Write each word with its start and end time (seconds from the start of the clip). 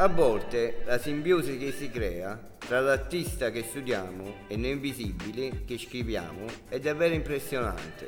A 0.00 0.08
volte 0.08 0.80
la 0.86 0.98
simbiosi 0.98 1.58
che 1.58 1.72
si 1.72 1.90
crea 1.90 2.40
tra 2.56 2.80
l'artista 2.80 3.50
che 3.50 3.62
studiamo 3.62 4.46
e 4.48 4.56
noi 4.56 4.70
invisibili 4.70 5.64
che 5.66 5.76
scriviamo 5.76 6.46
è 6.70 6.80
davvero 6.80 7.12
impressionante. 7.12 8.06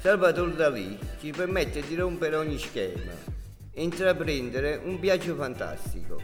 Salvatore 0.00 0.56
Dalì 0.56 0.98
ci 1.20 1.30
permette 1.30 1.86
di 1.86 1.94
rompere 1.94 2.34
ogni 2.34 2.58
schema 2.58 3.12
e 3.70 3.80
intraprendere 3.80 4.80
un 4.82 4.98
viaggio 4.98 5.36
fantastico, 5.36 6.20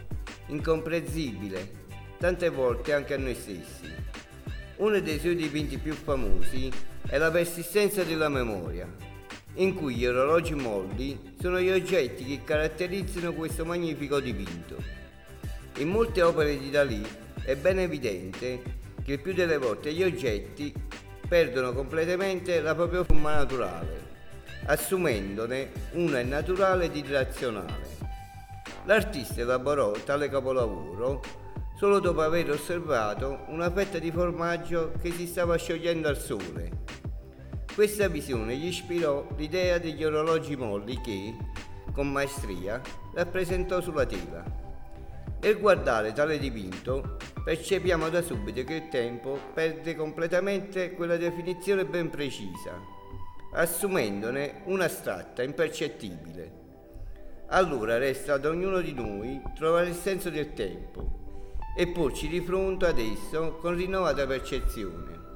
incomprensibile, 0.47 1.71
tante 2.17 2.49
volte 2.49 2.91
anche 2.91 3.13
a 3.13 3.17
noi 3.17 3.35
stessi. 3.35 3.89
Uno 4.75 4.99
dei 4.99 5.19
suoi 5.19 5.37
dipinti 5.37 5.77
più 5.77 5.93
famosi 5.93 6.69
è 7.07 7.17
la 7.17 7.31
persistenza 7.31 8.03
della 8.03 8.27
memoria, 8.27 8.93
in 9.55 9.73
cui 9.73 9.95
gli 9.95 10.05
orologi 10.05 10.53
molli 10.53 11.33
sono 11.39 11.59
gli 11.59 11.69
oggetti 11.69 12.25
che 12.25 12.43
caratterizzano 12.43 13.33
questo 13.33 13.63
magnifico 13.65 14.19
dipinto. 14.19 14.75
In 15.77 15.89
molte 15.89 16.21
opere 16.21 16.57
di 16.57 16.69
Dalì 16.69 17.05
è 17.43 17.55
ben 17.55 17.79
evidente 17.79 18.61
che 19.03 19.13
il 19.13 19.21
più 19.21 19.33
delle 19.33 19.57
volte 19.57 19.93
gli 19.93 20.03
oggetti 20.03 20.73
perdono 21.27 21.73
completamente 21.73 22.59
la 22.61 22.75
propria 22.75 23.03
forma 23.03 23.35
naturale, 23.35 24.03
assumendone 24.65 25.71
una 25.93 26.19
innaturale 26.19 26.85
ed 26.85 26.95
irrazionale. 26.95 27.93
L'artista 28.85 29.41
elaborò 29.41 29.91
tale 29.91 30.29
capolavoro 30.29 31.21
solo 31.77 31.99
dopo 31.99 32.21
aver 32.21 32.51
osservato 32.51 33.45
una 33.47 33.69
fetta 33.71 33.99
di 33.99 34.11
formaggio 34.11 34.93
che 35.01 35.11
si 35.11 35.27
stava 35.27 35.57
sciogliendo 35.57 36.07
al 36.07 36.17
sole 36.17 36.83
questa 37.75 38.07
visione 38.07 38.55
gli 38.55 38.67
ispirò 38.67 39.27
l'idea 39.35 39.77
degli 39.79 40.01
orologi 40.05 40.55
molli 40.55 41.01
che, 41.01 41.35
con 41.91 42.09
maestria, 42.09 42.81
rappresentò 43.13 43.81
sulla 43.81 44.05
tela. 44.05 44.45
Nel 45.41 45.59
guardare 45.59 46.13
tale 46.13 46.39
dipinto, 46.39 47.17
percepiamo 47.43 48.07
da 48.07 48.21
subito 48.21 48.63
che 48.63 48.75
il 48.75 48.87
tempo 48.87 49.37
perde 49.53 49.93
completamente 49.93 50.93
quella 50.93 51.17
definizione 51.17 51.85
ben 51.85 52.09
precisa, 52.09 52.79
assumendone 53.51 54.61
un'astratta, 54.63 55.43
impercettibile. 55.43 56.63
Allora 57.47 57.97
resta 57.97 58.35
ad 58.35 58.45
ognuno 58.45 58.79
di 58.79 58.93
noi 58.93 59.41
trovare 59.53 59.89
il 59.89 59.95
senso 59.95 60.29
del 60.29 60.53
tempo 60.53 61.43
e 61.77 61.87
porci 61.89 62.29
di 62.29 62.39
fronte 62.39 62.85
ad 62.85 62.99
esso 62.99 63.57
con 63.57 63.75
rinnovata 63.75 64.25
percezione. 64.25 65.34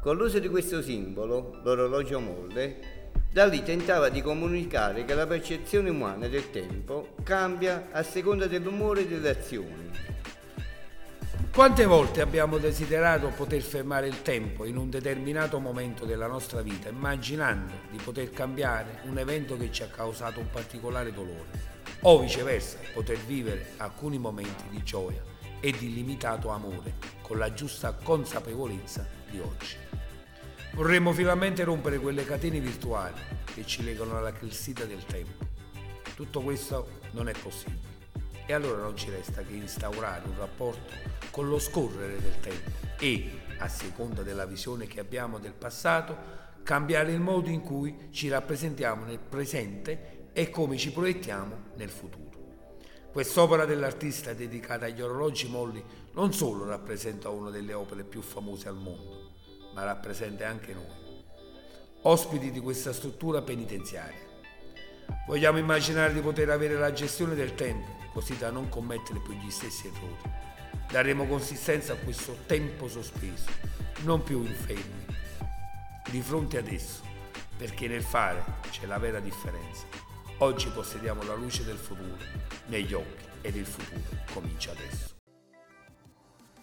Con 0.00 0.16
l'uso 0.16 0.38
di 0.38 0.48
questo 0.48 0.80
simbolo, 0.80 1.60
l'orologio 1.62 2.20
molle, 2.20 3.00
Dalì 3.32 3.62
tentava 3.62 4.08
di 4.08 4.22
comunicare 4.22 5.04
che 5.04 5.14
la 5.14 5.24
percezione 5.24 5.88
umana 5.88 6.26
del 6.26 6.50
tempo 6.50 7.14
cambia 7.22 7.90
a 7.92 8.02
seconda 8.02 8.46
dell'umore 8.46 9.02
e 9.02 9.06
delle 9.06 9.28
azioni. 9.28 9.88
Quante 11.54 11.84
volte 11.84 12.22
abbiamo 12.22 12.58
desiderato 12.58 13.28
poter 13.28 13.60
fermare 13.62 14.08
il 14.08 14.22
tempo 14.22 14.64
in 14.64 14.76
un 14.76 14.90
determinato 14.90 15.60
momento 15.60 16.04
della 16.04 16.26
nostra 16.26 16.60
vita, 16.60 16.88
immaginando 16.88 17.74
di 17.88 17.98
poter 18.02 18.30
cambiare 18.30 19.02
un 19.04 19.16
evento 19.18 19.56
che 19.56 19.70
ci 19.70 19.84
ha 19.84 19.88
causato 19.88 20.40
un 20.40 20.50
particolare 20.50 21.12
dolore, 21.12 21.68
o 22.00 22.18
viceversa, 22.18 22.78
poter 22.92 23.18
vivere 23.18 23.74
alcuni 23.76 24.18
momenti 24.18 24.64
di 24.70 24.82
gioia 24.82 25.30
e 25.60 25.72
di 25.72 25.92
limitato 25.92 26.48
amore 26.48 26.94
con 27.22 27.38
la 27.38 27.52
giusta 27.52 27.92
consapevolezza 27.92 29.06
di 29.30 29.38
oggi. 29.38 29.76
Vorremmo 30.72 31.12
finalmente 31.12 31.64
rompere 31.64 31.98
quelle 31.98 32.24
catene 32.24 32.60
virtuali 32.60 33.20
che 33.44 33.66
ci 33.66 33.82
legano 33.82 34.16
alla 34.16 34.32
clessita 34.32 34.84
del 34.84 35.04
tempo. 35.04 35.44
Tutto 36.14 36.40
questo 36.40 37.00
non 37.12 37.28
è 37.28 37.32
possibile. 37.32 37.88
E 38.46 38.52
allora 38.52 38.82
non 38.82 38.96
ci 38.96 39.10
resta 39.10 39.42
che 39.42 39.52
instaurare 39.52 40.26
un 40.26 40.36
rapporto 40.36 40.92
con 41.30 41.48
lo 41.48 41.58
scorrere 41.58 42.20
del 42.20 42.40
tempo 42.40 42.70
e, 42.98 43.42
a 43.58 43.68
seconda 43.68 44.22
della 44.22 44.46
visione 44.46 44.86
che 44.86 45.00
abbiamo 45.00 45.38
del 45.38 45.52
passato, 45.52 46.16
cambiare 46.62 47.12
il 47.12 47.20
modo 47.20 47.48
in 47.48 47.60
cui 47.60 48.08
ci 48.10 48.28
rappresentiamo 48.28 49.04
nel 49.04 49.18
presente 49.18 50.28
e 50.32 50.50
come 50.50 50.76
ci 50.76 50.92
proiettiamo 50.92 51.56
nel 51.76 51.90
futuro. 51.90 52.39
Quest'opera 53.12 53.64
dell'artista 53.64 54.34
dedicata 54.34 54.86
agli 54.86 55.02
orologi 55.02 55.48
molli 55.48 55.84
non 56.12 56.32
solo 56.32 56.64
rappresenta 56.64 57.28
una 57.28 57.50
delle 57.50 57.72
opere 57.72 58.04
più 58.04 58.22
famose 58.22 58.68
al 58.68 58.76
mondo, 58.76 59.32
ma 59.74 59.82
rappresenta 59.82 60.46
anche 60.46 60.72
noi, 60.72 61.24
ospiti 62.02 62.52
di 62.52 62.60
questa 62.60 62.92
struttura 62.92 63.42
penitenziaria. 63.42 64.28
Vogliamo 65.26 65.58
immaginare 65.58 66.12
di 66.12 66.20
poter 66.20 66.50
avere 66.50 66.74
la 66.74 66.92
gestione 66.92 67.34
del 67.34 67.56
tempo, 67.56 67.88
così 68.12 68.36
da 68.36 68.50
non 68.50 68.68
commettere 68.68 69.18
più 69.18 69.32
gli 69.32 69.50
stessi 69.50 69.88
errori. 69.88 70.38
Daremo 70.88 71.26
consistenza 71.26 71.94
a 71.94 71.96
questo 71.96 72.36
tempo 72.46 72.86
sospeso, 72.86 73.50
non 74.02 74.22
più 74.22 74.44
infermi, 74.44 75.06
di 76.08 76.20
fronte 76.22 76.58
ad 76.58 76.68
esso, 76.68 77.02
perché 77.56 77.88
nel 77.88 78.04
fare 78.04 78.44
c'è 78.70 78.86
la 78.86 78.98
vera 78.98 79.18
differenza. 79.18 79.99
Oggi 80.42 80.68
possediamo 80.68 81.22
la 81.24 81.34
luce 81.34 81.64
del 81.64 81.76
futuro 81.76 82.16
negli 82.68 82.94
occhi 82.94 83.26
ed 83.42 83.56
il 83.56 83.66
futuro 83.66 84.00
comincia 84.32 84.70
adesso. 84.70 85.16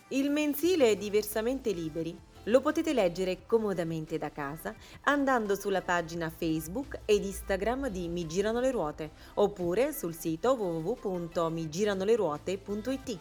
Il 0.08 0.32
mensile 0.32 0.90
è 0.90 0.98
diversamente 0.98 1.72
liberi 1.74 2.20
lo 2.46 2.62
potete 2.62 2.92
leggere 2.92 3.46
comodamente 3.46 4.18
da 4.18 4.32
casa 4.32 4.74
andando 5.04 5.54
sulla 5.54 5.84
pagina 5.84 6.32
Facebook 6.36 7.02
ed 7.06 7.24
Instagram 7.24 7.90
di 7.90 8.08
Mi 8.08 8.26
Girano 8.26 8.60
le 8.60 8.72
Ruote 8.72 9.12
oppure 9.36 9.94
sul 9.94 10.16
sito 10.16 10.54
www.migiranoleruote.it. 10.54 13.20